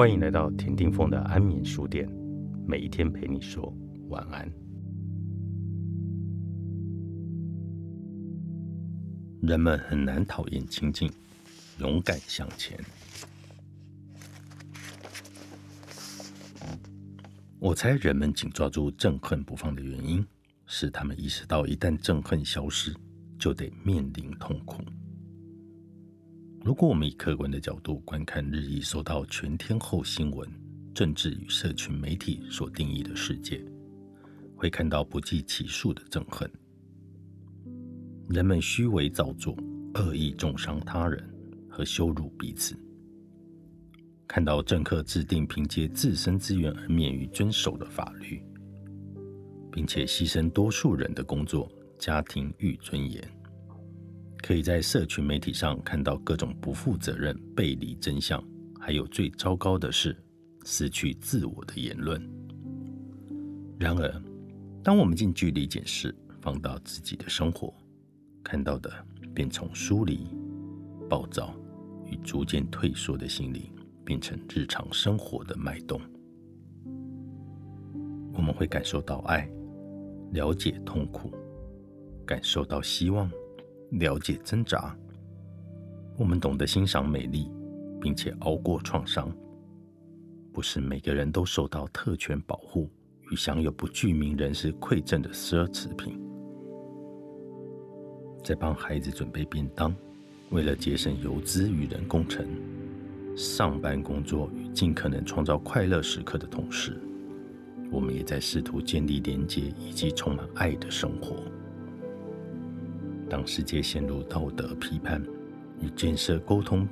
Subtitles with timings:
[0.00, 2.08] 欢迎来到田定峰的安眠书店，
[2.66, 3.70] 每一天陪你说
[4.08, 4.50] 晚安。
[9.42, 11.12] 人们很难讨厌亲近，
[11.80, 12.80] 勇敢向前。
[17.58, 20.26] 我猜人们紧抓住憎恨不放的原因，
[20.64, 22.96] 是他们意识到一旦憎恨消失，
[23.38, 24.82] 就得面临痛苦。
[26.62, 30.46] 如果我们以客观的角度观看日益受到全天候新闻、
[30.94, 33.64] 政治与社群媒体所定义的世界，
[34.54, 36.50] 会看到不计其数的憎恨。
[38.28, 39.56] 人们虚伪造作、
[39.94, 41.26] 恶意重伤他人
[41.66, 42.76] 和羞辱彼此。
[44.28, 48.44] 看到政客制定凭借自身资源而免于遵守的法律，
[49.72, 53.26] 并且牺牲多数人的工作、家庭与尊严。
[54.42, 58.42] 可以在社群媒体上看到各种不负责任、背离真相，
[58.80, 60.16] 还有最糟糕的是
[60.64, 62.20] 失去自我的言论。
[63.78, 64.22] 然而，
[64.82, 67.72] 当我们近距离检视，放到自己的生活，
[68.42, 68.92] 看到的
[69.34, 70.26] 便从疏离、
[71.08, 71.54] 暴躁
[72.06, 73.70] 与逐渐退缩的心灵，
[74.04, 76.00] 变成日常生活的脉动。
[78.32, 79.48] 我们会感受到爱，
[80.32, 81.30] 了解痛苦，
[82.26, 83.30] 感受到希望。
[83.90, 84.96] 了解挣扎，
[86.16, 87.50] 我们懂得欣赏美丽，
[88.00, 89.32] 并且熬过创伤。
[90.52, 92.88] 不是每个人都受到特权保护
[93.30, 96.20] 与享有不具名人士馈赠的奢侈品。
[98.44, 99.94] 在帮孩子准备便当，
[100.50, 102.46] 为了节省油资与人工程，
[103.36, 106.96] 上班工作与尽可能创造快乐时刻的同时，
[107.90, 111.36] 我们也在试图建立连接以及充满爱的生活。
[113.30, 115.22] 当世界陷入道德批判
[115.80, 116.86] 与建设沟通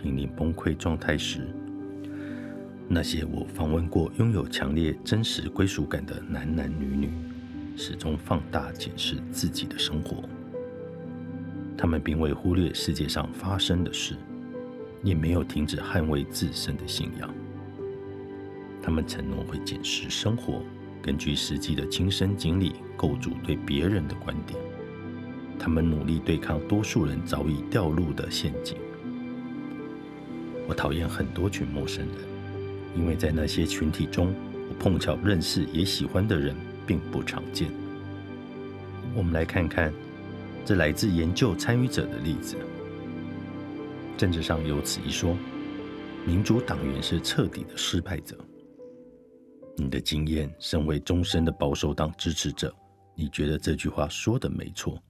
[0.00, 1.48] 濒临崩溃状态时，
[2.88, 7.10] 那些我访问过拥有强烈真实归属感的男男女女，
[7.76, 10.22] 始终放大检视自己的生活。
[11.76, 14.14] 他们并未忽略世界上发生的事，
[15.02, 17.28] 也没有停止捍卫自身的信仰。
[18.80, 20.62] 他们承诺会检视生活，
[21.02, 24.58] 根据实际的亲身经历构筑对别人的观点。
[25.62, 28.76] 他们努力对抗多数人早已掉入的陷阱。
[30.66, 32.16] 我讨厌很多群陌生人，
[32.96, 34.34] 因为在那些群体中，
[34.68, 37.70] 我碰巧认识也喜欢的人并不常见。
[39.14, 39.94] 我们来看看
[40.64, 42.56] 这来自研究参与者的例子。
[44.16, 45.36] 政治上有此一说：
[46.26, 48.36] 民主党员是彻底的失败者。
[49.76, 52.74] 你的经验，身为终身的保守党支持者，
[53.14, 55.00] 你觉得这句话说的没错。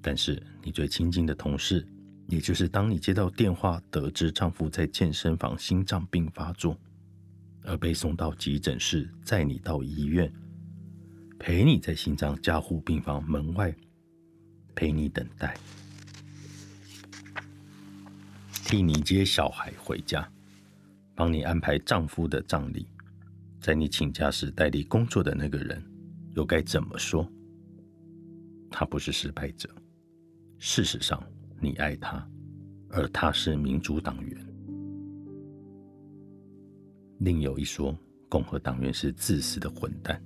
[0.00, 1.86] 但是，你最亲近的同事，
[2.28, 6.78] 也就是当你接到电话得知丈夫在健身房心脏病发作，
[7.64, 10.32] 而被送到急诊室，载你到医院，
[11.38, 13.74] 陪你在心脏加护病房门外
[14.74, 15.56] 陪你等待，
[18.64, 20.30] 替你接小孩回家，
[21.14, 22.86] 帮你安排丈夫的葬礼，
[23.60, 25.84] 在你请假时代理工作的那个人，
[26.36, 27.28] 又该怎么说？
[28.70, 29.68] 他不是失败者。
[30.60, 31.22] 事实上，
[31.60, 32.28] 你爱他，
[32.90, 34.46] 而他是民主党员。
[37.18, 37.96] 另有一说，
[38.28, 40.20] 共和党员是自私的混蛋。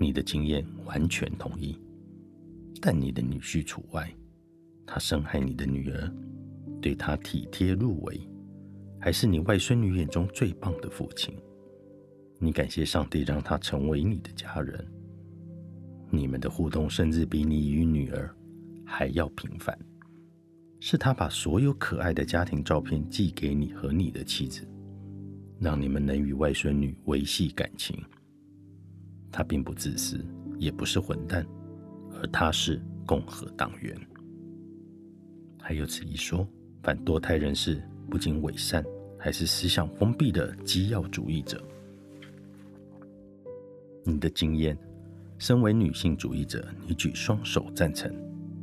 [0.00, 1.80] 你的经验完全同意，
[2.80, 4.12] 但你的女婿除外。
[4.84, 6.12] 他伤害你的女儿，
[6.80, 8.20] 对他体贴入微，
[8.98, 11.36] 还是你外孙女眼中最棒的父亲。
[12.40, 14.84] 你感谢上帝让他成为你的家人。
[16.10, 18.34] 你们的互动甚至比你与女儿。
[18.90, 19.78] 还要平凡，
[20.80, 24.66] 是他把所有可爱的家庭照片寄给你和你的妻子，
[25.60, 28.02] 让你们能与外孙女维系感情。
[29.30, 30.24] 他并不自私，
[30.58, 31.46] 也不是混蛋，
[32.14, 33.94] 而他是共和党员。
[35.60, 36.48] 还有此一说，
[36.82, 38.82] 反堕胎人士不仅伪善，
[39.18, 41.62] 还是思想封闭的基要主义者。
[44.02, 44.76] 你的经验，
[45.36, 48.10] 身为女性主义者，你举双手赞成。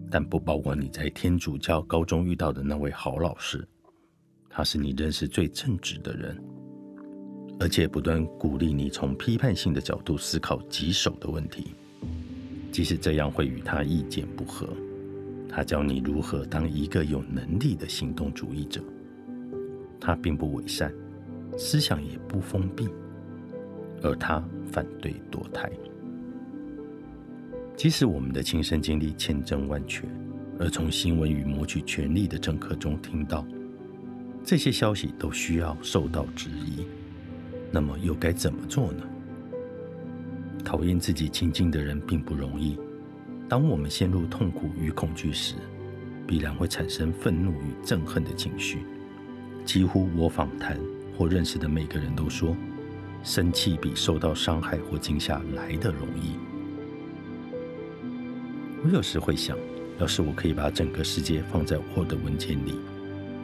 [0.09, 3.67] 但不包括你在天主教高中遇到的那位好老师，
[4.49, 6.41] 他是你认识最正直的人，
[7.59, 11.75] 而且不断鼓励你从批判性的角度思考棘手的问题，
[12.71, 14.67] 即使这样会与他意见不合。
[15.49, 18.81] 他教你如何当一个有能力的行动主义者。
[19.99, 20.93] 他并不伪善，
[21.57, 22.87] 思想也不封闭，
[24.03, 25.71] 而他反对堕胎。
[27.75, 30.07] 即使我们的亲身经历千真万确，
[30.57, 33.45] 而从新闻与谋取权力的政客中听到，
[34.43, 36.85] 这些消息都需要受到质疑。
[37.71, 39.03] 那么又该怎么做呢？
[40.63, 42.77] 讨厌自己亲近的人并不容易。
[43.49, 45.55] 当我们陷入痛苦与恐惧时，
[46.25, 48.79] 必然会产生愤怒与憎恨的情绪。
[49.65, 50.79] 几乎我访谈
[51.17, 52.55] 或认识的每个人都说，
[53.21, 56.37] 生气比受到伤害或惊吓来的容易。
[58.85, 59.57] 我有时会想，
[59.99, 62.75] 要是我可以把整个世界放在 Word 文件里，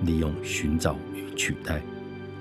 [0.04, 1.82] 利用寻找与取代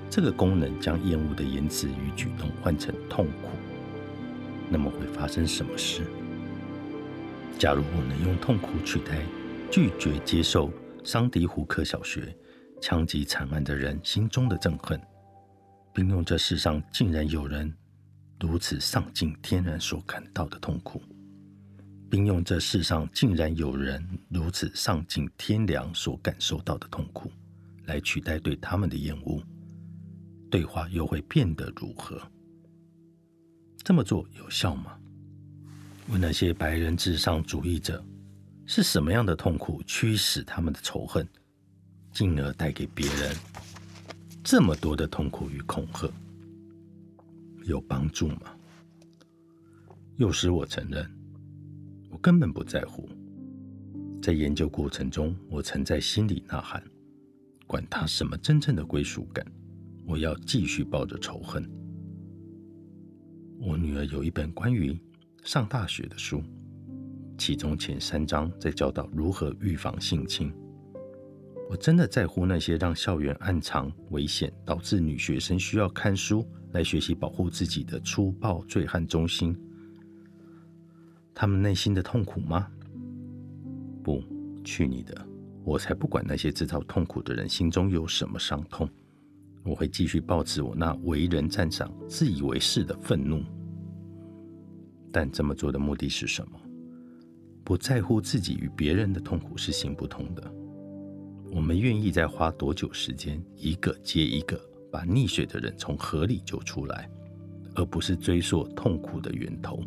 [0.07, 3.57] 这个功能，将厌恶的言辞与举动换成痛苦，
[4.69, 6.03] 那么会发生什么事？
[7.57, 9.23] 假如我能用痛苦取代
[9.71, 10.71] 拒绝接受
[11.03, 12.35] 桑迪胡克小学
[12.83, 15.01] 枪击惨案的人心中的憎恨，
[15.91, 17.73] 并用这世上竟然有人
[18.39, 21.01] 如此丧尽天然所感到的痛苦。
[22.11, 27.31] 并用这世上竟然有人如此丧尽天良所感受到的痛苦，
[27.85, 29.41] 来取代对他们的厌恶，
[30.49, 32.21] 对话又会变得如何？
[33.81, 34.99] 这么做有效吗？
[36.09, 38.03] 问那些白人至上主义者，
[38.65, 41.25] 是什么样的痛苦驱使他们的仇恨，
[42.11, 43.33] 进而带给别人
[44.43, 46.11] 这么多的痛苦与恐吓？
[47.63, 48.53] 有帮助吗？
[50.17, 51.09] 有时我承认。
[52.11, 53.09] 我根本不在乎。
[54.21, 56.83] 在研究过程中，我曾在心里呐喊
[57.65, 59.43] ：“管他什么真正的归属感，
[60.05, 61.67] 我要继续抱着仇恨。”
[63.59, 64.99] 我女儿有一本关于
[65.43, 66.43] 上大学的书，
[67.37, 70.53] 其中前三章在教导如何预防性侵。
[71.69, 79.57] 我真的在乎那些让校园暗藏危险，导致女学生需要看书来学习保护自己的粗暴醉汉中心。
[81.33, 82.67] 他们内心的痛苦吗？
[84.03, 84.23] 不，
[84.63, 85.27] 去你的！
[85.63, 88.89] 我才不管那些制造痛苦的人心中有什么伤痛。
[89.63, 93.43] 我会继续保持我那为人赞赏、自以为是的愤怒。
[95.11, 96.59] 但这么做的目的是什么？
[97.63, 100.51] 不在乎自己与别人的痛苦是行不通的。
[101.53, 104.59] 我们愿意再花多久时间，一个接一个
[104.91, 107.07] 把溺水的人从河里救出来，
[107.75, 109.83] 而不是追溯痛苦的源头。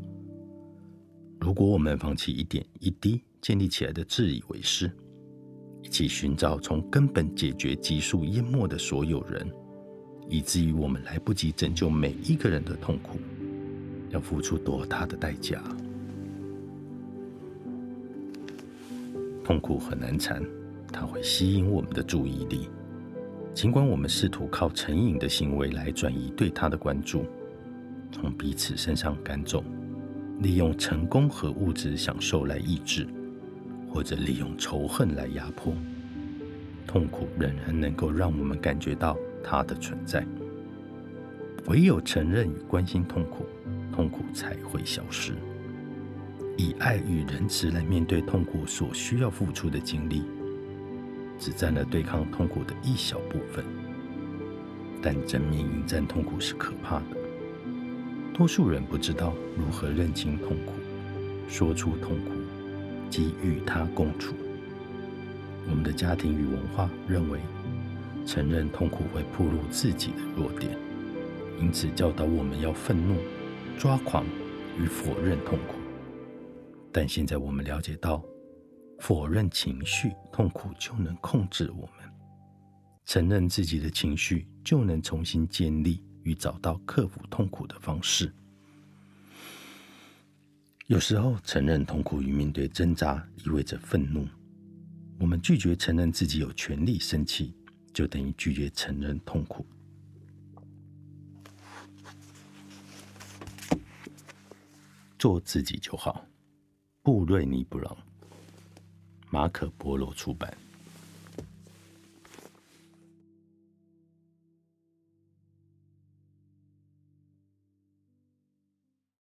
[1.44, 4.91] 如果我们放弃一点一滴建立起来的自以为是，
[5.82, 9.46] 一起寻找从根本解决急速淹没的所有人，
[10.26, 13.19] 以至于我们来不及拯救每一个人的痛苦，
[14.08, 15.62] 要付出多大的代价？
[19.44, 20.43] 痛苦很难缠，
[20.91, 22.70] 它会吸引我们的注意力，
[23.52, 27.26] 尽管我们试图靠成瘾的行为来转移对它的关注，
[28.11, 29.62] 从彼此身上赶走。
[30.40, 33.06] 利用成功和物质享受来抑制，
[33.88, 35.75] 或者利用仇恨来压迫，
[36.86, 40.26] 痛苦仍然能够让我们感觉到它的存在。
[41.66, 43.46] 唯有承认与关心痛苦，
[43.92, 45.32] 痛苦才会消失。
[46.56, 50.22] 以爱与仁慈来面对痛苦所需要付出的精力，
[51.38, 53.64] 只占了对抗痛苦的一小部分。
[55.00, 57.24] 但正面迎战痛苦是可怕的。
[58.34, 60.72] 多数人不知道如何认清痛苦，
[61.48, 62.32] 说出痛苦，
[63.08, 64.34] 及与他共处。
[65.70, 67.38] 我们的家庭与文化认为，
[68.26, 70.76] 承认痛苦会暴露自己的弱点，
[71.60, 73.14] 因此教导我们要愤怒、
[73.79, 74.26] 抓狂
[74.81, 75.76] 与否认痛苦。
[76.91, 78.20] 但现在我们了解到，
[78.98, 82.10] 否认情绪，痛苦就能控制我们；
[83.05, 86.03] 承认自己的情绪，就能重新建立。
[86.24, 88.31] 与找到克服痛苦的方式。
[90.88, 94.26] 有时候，承认痛苦与面对挣扎意味着愤怒。
[95.19, 97.54] 我们拒绝承认自己有权利生气，
[97.93, 99.64] 就等于拒绝承认痛苦。
[105.19, 106.26] 做自己就好。
[107.02, 107.96] 布瑞尼·布朗，
[109.31, 110.54] 马可·波罗出版。